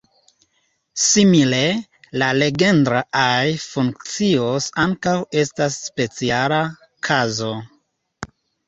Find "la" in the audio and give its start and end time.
2.21-2.31